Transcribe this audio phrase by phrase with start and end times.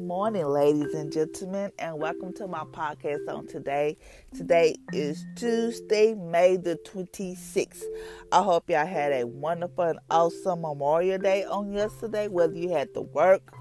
[0.00, 3.98] Good morning, ladies and gentlemen, and welcome to my podcast on today.
[4.34, 7.82] Today is Tuesday, May the 26th.
[8.32, 12.94] I hope y'all had a wonderful and awesome Memorial Day on yesterday, whether you had
[12.94, 13.52] to work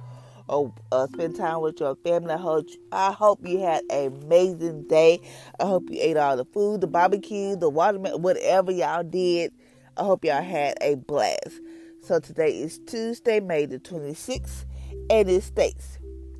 [0.47, 2.31] or uh, spend time with your family.
[2.31, 5.19] I hope, I hope you had an amazing day.
[5.59, 9.51] I hope you ate all the food, the barbecue, the watermelon, whatever y'all did.
[9.97, 11.59] I hope y'all had a blast.
[12.01, 14.63] So today is Tuesday, May the 26th,
[15.09, 15.98] and it states,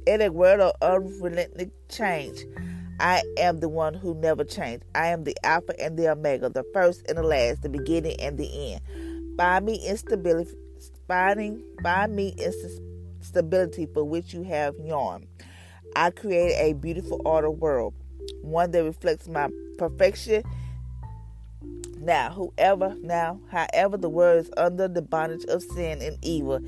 [0.10, 2.44] in a world of unrelenting change,
[3.00, 4.84] I am the one who never changed.
[4.96, 8.36] I am the Alpha and the Omega, the first and the last, the beginning and
[8.36, 8.82] the end.
[9.38, 10.56] Find me instability,
[11.08, 15.28] finding, find me instability for which you have yearned.
[15.96, 17.94] I create a beautiful order world,
[18.42, 20.42] one that reflects my perfection.
[22.00, 26.62] Now, whoever, now, however, the world is under the bondage of sin and evil,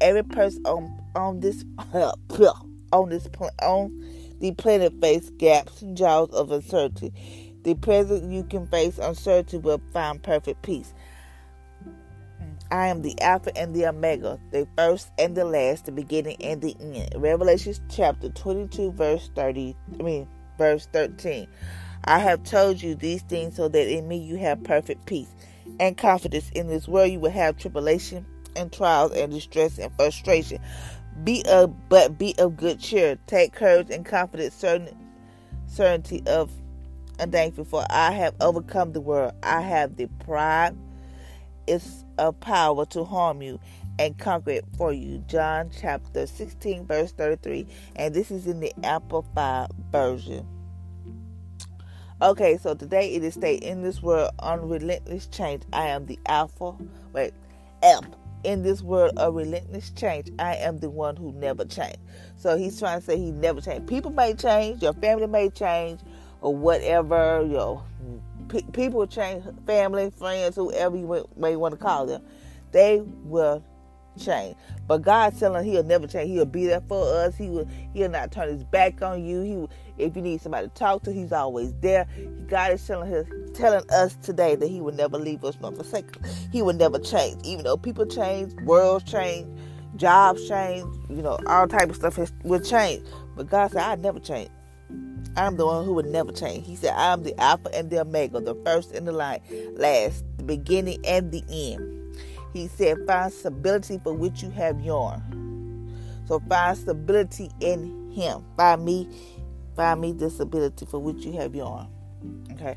[0.00, 1.64] every person on on this
[2.92, 3.28] on this
[3.62, 4.04] on
[4.40, 7.12] the planet face gaps and jaws of uncertainty.
[7.64, 10.94] The present you can face uncertainty will find perfect peace.
[12.70, 16.60] I am the Alpha and the Omega, the first and the last, the beginning and
[16.60, 17.14] the end.
[17.16, 20.28] Revelation chapter 22, verse 30, I mean,
[20.58, 21.48] verse 13.
[22.04, 25.34] I have told you these things so that in me you have perfect peace
[25.80, 26.50] and confidence.
[26.54, 30.60] In this world you will have tribulation and trials and distress and frustration.
[31.24, 33.18] Be of but be of good cheer.
[33.26, 34.88] Take courage and confidence, certain
[35.66, 36.50] certainty of
[37.18, 39.32] and thankful for I have overcome the world.
[39.42, 40.76] I have the pride
[41.66, 43.60] is a power to harm you
[43.98, 45.24] and conquer it for you.
[45.26, 47.66] John chapter 16, verse 33.
[47.96, 50.46] And this is in the Amplified Version.
[52.20, 55.62] Okay, so today it is stated in this world unrelentless change.
[55.72, 56.74] I am the Alpha.
[57.12, 57.32] Wait,
[57.82, 58.04] F
[58.44, 61.98] in this world of relentless change, I am the one who never changed.
[62.36, 63.88] So he's trying to say he never changed.
[63.88, 66.00] People may change, your family may change,
[66.40, 67.46] or whatever.
[67.48, 67.82] Your
[68.72, 72.22] people change, family, friends, whoever you may want to call them,
[72.72, 73.64] they will
[74.18, 74.56] change.
[74.86, 76.30] But God's telling He'll never change.
[76.30, 77.36] He'll be there for us.
[77.36, 77.68] He will.
[77.92, 79.40] He'll not turn His back on you.
[79.42, 82.06] He, if you need somebody to talk to, He's always there.
[82.48, 83.26] God is telling us,
[83.58, 86.46] telling us today that He will never leave us nor forsake us.
[86.52, 87.44] He will never change.
[87.44, 89.46] Even though people change, worlds change,
[89.96, 93.04] jobs change, you know, all type of stuff will change.
[93.36, 94.50] But God said, I never change.
[95.36, 96.66] I'm the one who will never change.
[96.66, 99.42] He said, I'm the Alpha and the Omega, the first and the last,
[100.38, 102.16] the beginning and the end.
[102.52, 105.22] He said, find stability for which you have yearned.
[106.26, 108.44] So find stability in Him.
[108.56, 109.08] Find me,
[109.76, 111.88] find me the stability for which you have yearned.
[112.52, 112.76] Okay.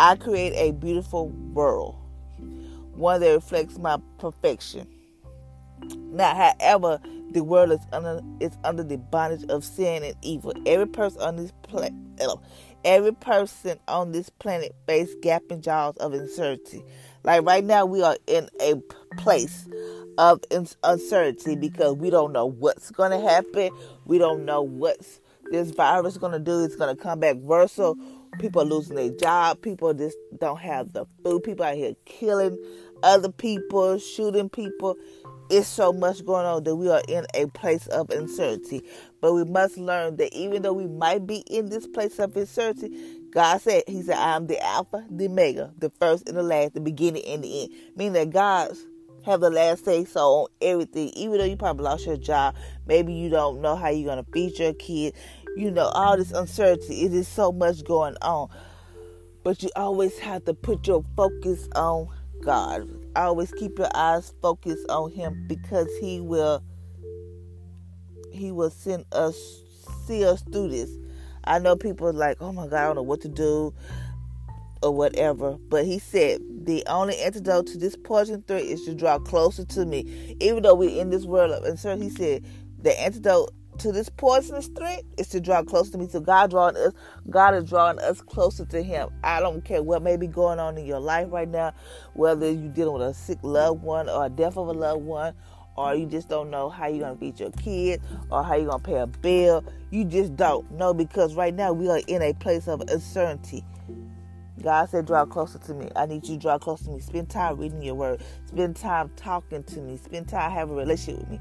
[0.00, 1.94] I create a beautiful world,
[2.94, 4.88] one that reflects my perfection.
[6.10, 7.02] Now, however,
[7.32, 10.54] the world is under is under the bondage of sin and evil.
[10.64, 11.92] Every person on this planet,
[12.82, 16.82] every person on this planet face gaping jaws of uncertainty.
[17.22, 18.76] Like right now, we are in a
[19.18, 19.68] place
[20.16, 20.40] of
[20.82, 23.68] uncertainty because we don't know what's going to happen.
[24.06, 25.20] We don't know what's
[25.50, 26.64] this virus going to do.
[26.64, 27.72] It's going to come back worse.
[27.72, 27.98] So
[28.38, 29.60] people are losing their job.
[29.62, 31.42] People just don't have the food.
[31.42, 32.58] People out here killing
[33.02, 34.96] other people, shooting people.
[35.50, 38.82] It's so much going on that we are in a place of uncertainty.
[39.20, 42.96] But we must learn that even though we might be in this place of uncertainty,
[43.32, 46.74] God said, He said, I am the Alpha, the Omega, the first and the last,
[46.74, 47.72] the beginning and the end.
[47.96, 48.76] Meaning that God
[49.24, 51.10] have the last say so on everything.
[51.10, 52.54] Even though you probably lost your job,
[52.86, 55.14] maybe you don't know how you're gonna feed your kid.
[55.56, 57.02] You know, all this uncertainty.
[57.02, 58.48] It is so much going on.
[59.42, 62.08] But you always have to put your focus on
[62.42, 62.88] God.
[63.16, 66.62] Always keep your eyes focused on Him because He will
[68.32, 69.36] He will send us
[70.06, 70.90] see us through this.
[71.44, 73.74] I know people like, oh my God, I don't know what to do
[74.82, 75.56] or whatever.
[75.68, 79.86] But he said the only antidote to this poison threat is to draw closer to
[79.86, 80.36] me.
[80.40, 82.44] Even though we're in this world of uncertainty, he said
[82.82, 83.50] the antidote
[83.80, 86.08] to this poisonous threat is to draw closer to me.
[86.08, 86.92] So God drawing us,
[87.28, 89.08] God is drawing us closer to Him.
[89.24, 91.72] I don't care what may be going on in your life right now,
[92.14, 95.34] whether you're dealing with a sick loved one or a death of a loved one,
[95.76, 98.82] or you just don't know how you're gonna feed your kid or how you're gonna
[98.82, 99.64] pay a bill.
[99.90, 103.64] You just don't know because right now we are in a place of uncertainty.
[104.62, 105.88] God said, draw closer to me.
[105.96, 107.00] I need you to draw closer to me.
[107.00, 108.20] Spend time reading your word.
[108.44, 109.96] Spend time talking to me.
[109.96, 111.40] Spend time having a relationship with me.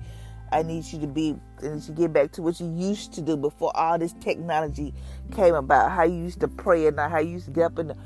[0.52, 3.38] I need you to be and to get back to what you used to do
[3.38, 4.94] before all this technology
[5.32, 5.92] came about.
[5.92, 7.98] How you used to pray and how you used to get up in the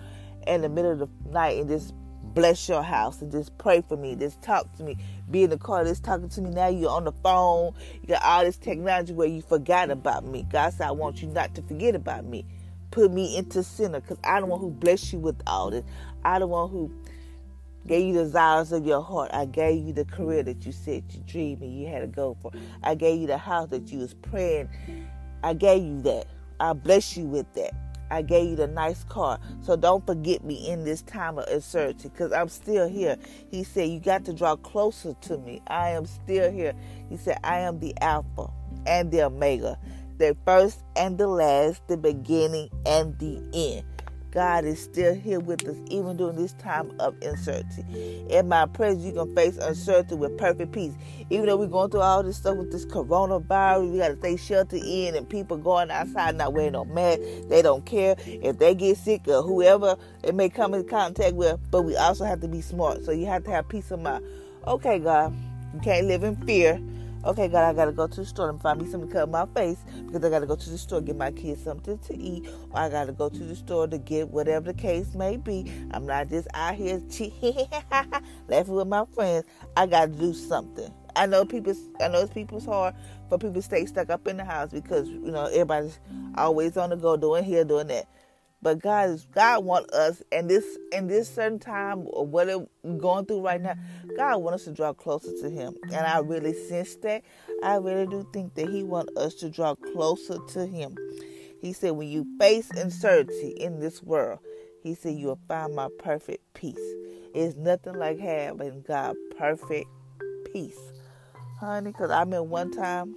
[0.47, 1.93] in the middle of the night and just
[2.33, 4.15] bless your house and just pray for me.
[4.15, 4.97] Just talk to me.
[5.29, 6.49] Be in the car, just talking to me.
[6.49, 7.73] Now you're on the phone.
[8.01, 10.45] You got all this technology where you forgot about me.
[10.51, 12.45] God said, I want you not to forget about me.
[12.91, 15.83] Put me into center because I don't want who bless you with all this.
[16.23, 16.91] I don't want who
[17.87, 19.31] gave you the desires of your heart.
[19.33, 22.37] I gave you the career that you said you dreamed and you had to go
[22.41, 22.51] for.
[22.83, 24.69] I gave you the house that you was praying.
[25.43, 26.27] I gave you that.
[26.59, 27.73] I bless you with that.
[28.09, 29.39] I gave you the nice car.
[29.61, 33.17] So don't forget me in this time of uncertainty because I'm still here.
[33.49, 35.61] He said, You got to draw closer to me.
[35.67, 36.73] I am still here.
[37.09, 38.51] He said, I am the Alpha
[38.85, 39.79] and the Omega,
[40.19, 43.92] the first and the last, the beginning and the end.
[44.33, 48.25] God is still here with us, even during this time of uncertainty.
[48.31, 50.93] In my presence, you can face uncertainty with perfect peace.
[51.29, 54.35] Even though we're going through all this stuff with this coronavirus, we got to stay
[54.35, 57.21] sheltered in, and people going outside not wearing no mask.
[57.47, 61.59] They don't care if they get sick or whoever it may come in contact with.
[61.69, 63.05] But we also have to be smart.
[63.05, 64.25] So you have to have peace of mind.
[64.65, 65.31] Okay, God,
[65.75, 66.81] you can't live in fear
[67.25, 69.45] okay, God, I gotta go to the store and find me something to cut my
[69.55, 72.79] face because I gotta go to the store get my kids something to eat, or
[72.79, 75.71] I gotta go to the store to get whatever the case may be.
[75.91, 77.01] I'm not just out here
[78.47, 79.45] laughing with my friends.
[79.75, 80.91] I gotta do something.
[81.15, 81.75] I know people.
[82.01, 82.95] I know it's people's hard
[83.29, 85.99] for people to stay stuck up in the house because you know everybody's
[86.35, 88.07] always on the go, doing here, doing that.
[88.63, 92.97] But God is God want us in this in this certain time or what we're
[92.97, 93.75] going through right now,
[94.15, 95.75] God want us to draw closer to him.
[95.83, 97.23] And I really sense that.
[97.61, 100.95] I really do think that he want us to draw closer to him.
[101.61, 104.39] He said, when you face uncertainty in this world,
[104.81, 106.75] he said you will find my perfect peace.
[107.35, 109.87] It's nothing like having God perfect
[110.53, 110.79] peace.
[111.59, 113.15] Honey, because I remember one time,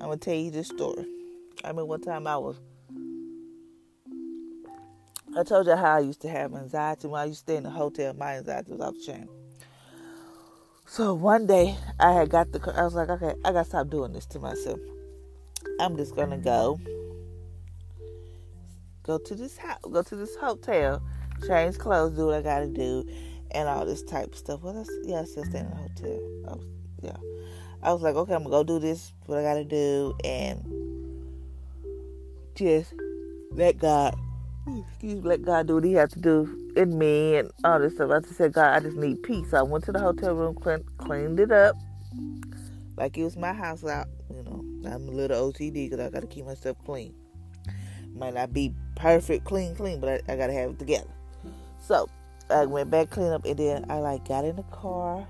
[0.00, 1.06] I'm gonna tell you this story.
[1.62, 2.58] I remember one time I was
[5.36, 7.64] I told you how I used to have anxiety when I used to stay in
[7.64, 8.14] the hotel.
[8.14, 9.28] My anxiety was off the chain.
[10.86, 12.60] So one day I had got the.
[12.76, 14.78] I was like, okay, I gotta stop doing this to myself.
[15.80, 16.78] I'm just gonna go,
[19.02, 21.02] go to this house, go to this hotel,
[21.48, 23.04] change clothes, do what I gotta do,
[23.50, 24.62] and all this type of stuff.
[24.62, 26.20] Well, that's, yeah, I still stay in the hotel.
[26.48, 26.66] I was,
[27.02, 27.16] yeah,
[27.82, 30.62] I was like, okay, I'm gonna go do this, what I gotta do, and
[32.54, 32.94] just
[33.50, 34.14] let God
[34.66, 37.94] excuse me, let God do what He has to do in me and all this
[37.94, 38.10] stuff.
[38.10, 39.50] I just said, God, I just need peace.
[39.50, 41.76] So I went to the hotel room, clean, cleaned it up
[42.96, 44.08] like it was my house out.
[44.30, 47.14] You know, I'm a little OCD because I got to keep myself clean.
[48.14, 51.10] Might not be perfect, clean, clean, but I, I got to have it together.
[51.80, 52.08] So
[52.50, 55.26] I went back, clean up, and then I like got in the car.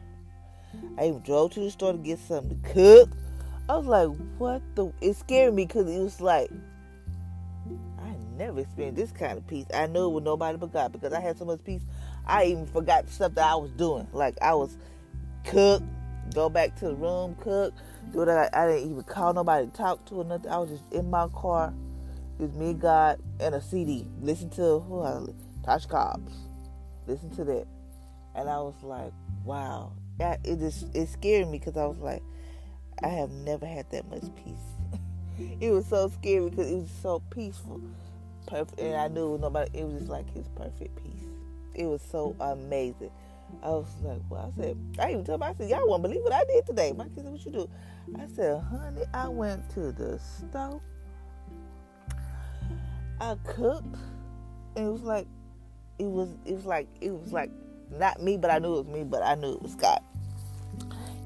[0.98, 3.10] I even drove to the store to get something to cook.
[3.68, 4.92] I was like, what the?
[5.00, 6.50] It scared me because it was like
[8.36, 9.66] never experienced this kind of peace.
[9.72, 11.82] I knew it with nobody but God because I had so much peace.
[12.26, 14.06] I even forgot stuff that I was doing.
[14.12, 14.76] Like I was
[15.44, 15.82] cook,
[16.34, 17.74] go back to the room, cook,
[18.12, 18.56] do that.
[18.56, 20.50] I didn't even call nobody to talk to or nothing.
[20.50, 21.72] I was just in my car,
[22.38, 24.06] just me, God, and a CD.
[24.20, 25.26] Listen to who I
[25.66, 26.32] Tasha Cobbs.
[27.06, 27.66] Listen to that,
[28.34, 29.12] and I was like,
[29.44, 29.92] wow.
[30.18, 32.22] It just it scared me because I was like,
[33.02, 35.00] I have never had that much peace.
[35.60, 37.80] it was so scary because it was so peaceful
[38.46, 39.78] perfect, and I knew nobody.
[39.78, 41.28] It was just like his perfect piece.
[41.74, 43.10] It was so amazing.
[43.62, 46.22] I was like, well, I said, I even told him, I said, y'all won't believe
[46.22, 46.92] what I did today.
[46.92, 47.70] My kids said, what you do?
[48.18, 50.80] I said, honey, I went to the stove.
[53.20, 53.96] I cooked.
[54.76, 55.26] And it was like,
[55.98, 57.50] it was, it was like, it was like,
[57.90, 60.00] not me, but I knew it was me, but I knew it was God.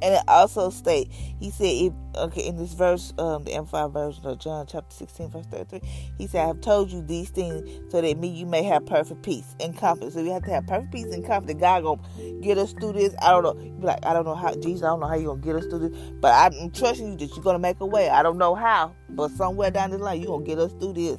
[0.00, 4.26] And it also state, he said, if, okay, in this verse, um, the Amplified version
[4.26, 5.80] of John chapter 16, verse 33,
[6.18, 9.22] he said, I have told you these things so that me, you may have perfect
[9.22, 10.14] peace and confidence.
[10.14, 11.60] So we have to have perfect peace and confidence.
[11.60, 13.14] God gonna get us through this.
[13.20, 13.86] I don't know.
[13.86, 15.88] Like, I don't know how, Jesus, I don't know how you gonna get us through
[15.88, 18.08] this, but I'm trusting you that you're gonna make a way.
[18.08, 21.18] I don't know how, but somewhere down the line, you're gonna get us through this.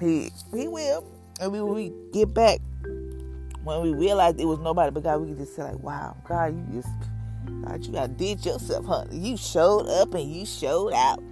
[0.00, 1.06] He, he will.
[1.40, 2.60] And we, we get back,
[3.64, 6.80] when we realized it was nobody but God, we just say like, wow, God, you
[6.80, 6.88] just
[7.64, 9.16] God, you did yourself, honey.
[9.18, 11.22] You showed up and you showed out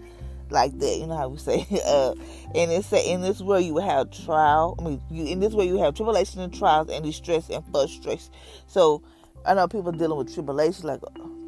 [0.51, 0.99] like that.
[0.99, 1.67] You know how we say.
[1.85, 2.15] Uh,
[2.55, 4.77] and it say in this world you will have trial.
[4.79, 8.33] I mean, you in this world you have tribulation and trials and distress and frustration.
[8.67, 9.03] So
[9.45, 11.01] I know people dealing with tribulation, like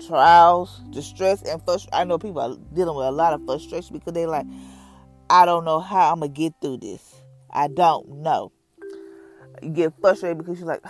[0.06, 1.90] trials, distress, and frustration.
[1.92, 4.46] I know people are dealing with a lot of frustration because they like,
[5.30, 7.14] I don't know how I'm gonna get through this.
[7.50, 8.52] I don't know.
[9.62, 10.84] You get frustrated because you're like,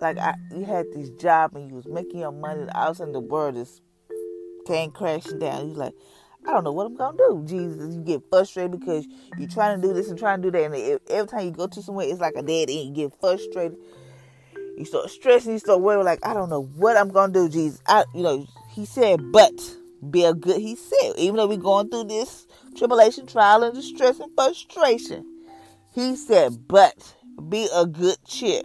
[0.00, 2.96] like I, you had this job and you was making your money, and all of
[2.96, 3.80] a sudden the world is
[4.66, 5.68] came crashing down.
[5.68, 5.94] You're like,
[6.46, 7.44] I don't know what I'm gonna do.
[7.46, 9.06] Jesus, you get frustrated because
[9.38, 11.66] you're trying to do this and trying to do that, and every time you go
[11.66, 12.96] to somewhere, it's like a dead end.
[12.96, 13.78] You get frustrated.
[14.76, 15.52] You start stressing.
[15.52, 16.04] You start worrying.
[16.04, 17.48] Like I don't know what I'm gonna do.
[17.48, 19.52] Jesus, I, you know, He said, but
[20.10, 20.60] be a good.
[20.60, 25.26] He said, even though we're going through this tribulation, trial, and distress and frustration,
[25.94, 27.14] He said, but
[27.48, 28.62] be a good cheer.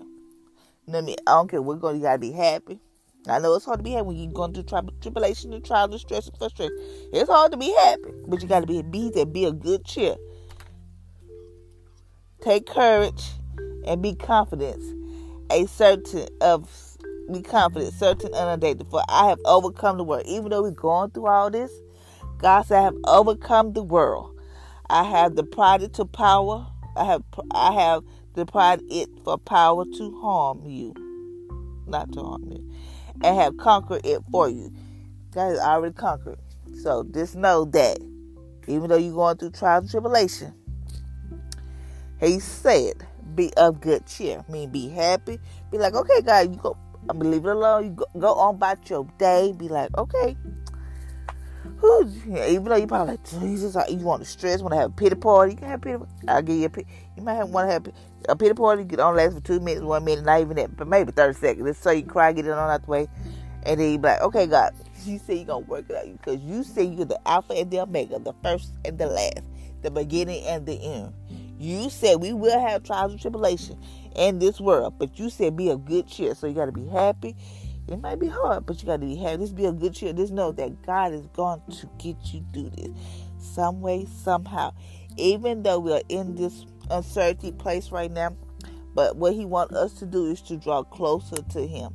[0.87, 1.15] Let me.
[1.25, 1.97] I don't care we're going.
[1.97, 2.79] You gotta be happy.
[3.27, 5.91] I know it's hard to be happy when you're going through tri- tribulation and trial
[5.91, 6.77] and stress and frustration.
[7.11, 9.25] It's hard to be happy, but you gotta be be there.
[9.25, 10.15] Be a good cheer.
[12.41, 13.23] Take courage
[13.85, 14.83] and be confident.
[15.51, 16.69] A certain of
[17.31, 18.87] be confident, certain undated.
[18.91, 20.23] For I have overcome the world.
[20.27, 21.71] Even though we're going through all this,
[22.37, 24.39] God said, I have overcome the world.
[24.89, 25.43] I have the
[25.81, 26.67] it to power.
[26.95, 28.03] I have I have
[28.35, 30.93] deprived it for power to harm you,
[31.87, 32.71] not to harm you,
[33.23, 34.71] and have conquered it for you.
[35.33, 36.39] God has already conquered.
[36.81, 37.99] So just know that
[38.67, 40.53] even though you're going through trials and tribulation,
[42.19, 45.39] He said, "Be of good cheer." I mean, be happy.
[45.71, 46.77] Be like, okay, God, you go.
[47.09, 47.85] I'm leave it alone.
[47.85, 49.51] You go, go on about your day.
[49.51, 50.35] Be like, okay,
[52.27, 55.15] Even though you probably like Jesus, you want to stress, want to have a pity
[55.15, 56.03] party, you can have a pity.
[56.27, 56.87] I'll give you a pity.
[57.17, 57.87] You might have, want to have
[58.29, 58.85] a pity party.
[58.85, 61.77] Can only last for two minutes, one minute, not even that, but maybe thirty seconds.
[61.77, 63.07] So you cry, get it on out the way,
[63.63, 64.73] and then you be like, okay, God,
[65.05, 67.81] you say you're gonna work it out because you say you're the Alpha and the
[67.81, 69.43] Omega, the first and the last,
[69.81, 71.13] the beginning and the end.
[71.59, 73.79] You said we will have trials and tribulation
[74.15, 76.35] in this world, but you said be of good cheer.
[76.35, 77.35] So you got to be happy.
[77.87, 79.37] It might be hard, but you got to be happy.
[79.37, 80.11] This be a good cheer.
[80.13, 82.89] Just know that God is going to get you through this
[83.37, 84.73] some way, somehow.
[85.17, 88.35] Even though we are in this uncertainty place right now,
[88.95, 91.93] but what He wants us to do is to draw closer to Him.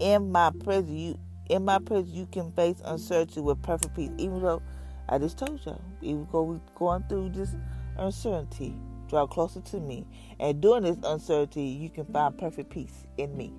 [0.00, 4.10] In my presence, you in my presence, you can face uncertainty with perfect peace.
[4.16, 4.62] Even though
[5.08, 7.54] I just told you, even though we're going through this
[7.96, 8.74] uncertainty,
[9.08, 10.06] draw closer to me.
[10.40, 13.52] And during this uncertainty, you can find perfect peace in me.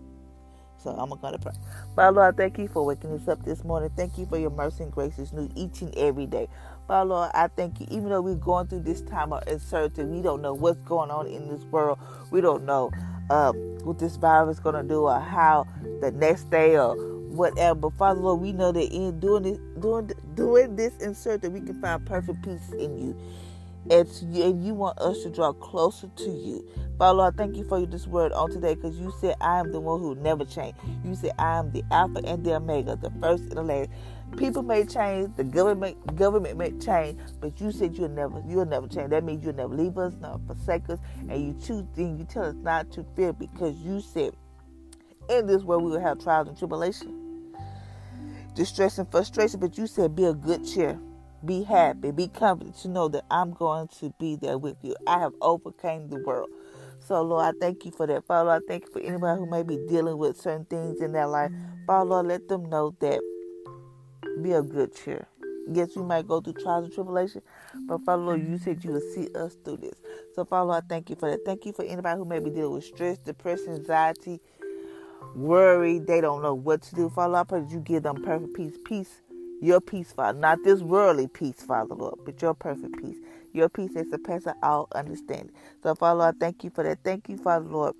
[0.84, 1.54] So I'm going to pray.
[1.96, 3.92] Father Lord, thank you for waking us up this morning.
[3.98, 6.50] Thank you for your mercy and grace is new each and every day.
[6.88, 7.88] Father Lord, I thank you.
[7.92, 11.28] Even though we're going through this time of uncertainty, we don't know what's going on
[11.28, 12.00] in this world.
[12.32, 12.92] We don't know
[13.30, 15.68] uh, what this virus is going to do or how
[16.02, 16.96] the next day or
[17.30, 17.75] whatever.
[17.75, 21.82] But Father Lord, we know that in doing this, doing doing this uncertainty, we can
[21.82, 23.18] find perfect peace in you.
[23.90, 26.68] It's, and you want us to draw closer to you.
[26.98, 29.80] Father Lord, thank you for this word on today because you said I am the
[29.80, 30.75] one who never change.
[31.04, 33.90] You said I am the Alpha and the Omega, the first and the last.
[34.38, 38.88] People may change, the government government may change, but you said you'll never you'll never
[38.88, 39.10] change.
[39.10, 41.00] That means you'll never leave us, not forsake us,
[41.30, 44.34] and you choose you tell us not to fear because you said
[45.30, 47.30] in this world we will have trials and tribulation,
[48.56, 51.00] distress and frustration, but you said be a good cheer.
[51.45, 54.95] Be happy, be confident to know that I'm going to be there with you.
[55.07, 56.50] I have overcame the world.
[57.00, 58.25] So, Lord, I thank you for that.
[58.25, 61.27] Father, I thank you for anybody who may be dealing with certain things in their
[61.27, 61.51] life.
[61.85, 63.21] Father, Lord, let them know that
[64.41, 65.27] be a good cheer.
[65.67, 67.41] Yes, we might go through trials and tribulation,
[67.88, 69.95] but Father, Lord, you said you would see us through this.
[70.35, 71.45] So, Father, Lord, I thank you for that.
[71.45, 74.39] Thank you for anybody who may be dealing with stress, depression, anxiety,
[75.35, 76.00] worry.
[76.00, 77.09] They don't know what to do.
[77.09, 78.77] Father, Lord, I pray that you give them perfect peace.
[78.85, 79.21] Peace
[79.63, 80.38] your peace, Father.
[80.38, 83.17] Not this worldly peace, Father, Lord, but your perfect peace.
[83.53, 85.51] Your peace that surpasses all understanding.
[85.82, 87.03] So, Father, Lord, thank you for that.
[87.03, 87.96] Thank you, Father, Lord.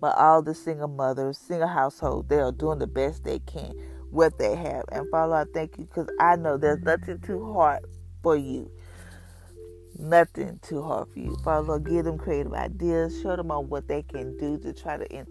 [0.00, 3.74] But all the single mothers, single households, they are doing the best they can
[4.10, 4.84] what they have.
[4.92, 7.80] And Father, I thank you because I know there's nothing too hard
[8.22, 8.70] for you.
[9.98, 11.36] Nothing too hard for you.
[11.44, 13.20] Father, Lord, give them creative ideas.
[13.22, 15.26] Show them on what they can do to try to in,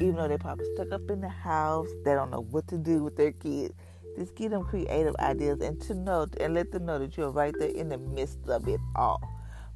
[0.00, 3.04] even though they're probably stuck up in the house, they don't know what to do
[3.04, 3.74] with their kids.
[4.16, 7.54] Just give them creative ideas and to know and let them know that you're right
[7.58, 9.20] there in the midst of it all.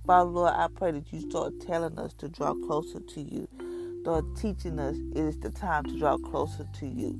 [0.06, 3.48] Father Lord, I pray that you start telling us to draw closer to you.
[4.02, 7.18] Start teaching us it is the time to draw closer to you.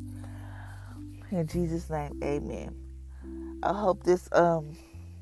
[1.31, 2.75] In Jesus' name, amen.
[3.63, 4.77] I hope this um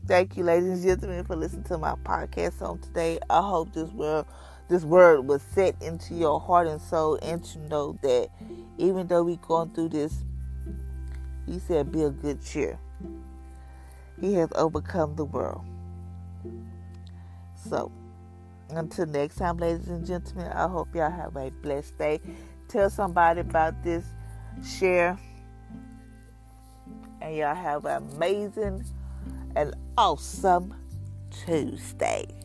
[0.06, 3.20] thank you ladies and gentlemen for listening to my podcast on today.
[3.30, 4.26] I hope this word
[4.68, 8.30] this word was set into your heart and soul and to know that
[8.78, 10.24] even though we're going through this,
[11.46, 12.78] he said be a good cheer.
[14.20, 15.64] He has overcome the world.
[17.68, 17.90] So
[18.70, 22.20] until next time, ladies and gentlemen, I hope y'all have a blessed day.
[22.68, 24.04] Tell somebody about this,
[24.64, 25.18] share,
[27.20, 28.84] and y'all have an amazing
[29.54, 30.74] and awesome
[31.30, 32.41] Tuesday.